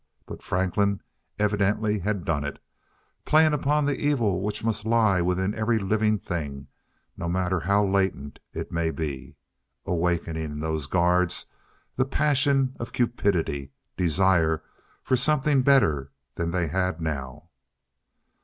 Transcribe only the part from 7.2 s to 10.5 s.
matter how latent it may be. Awakening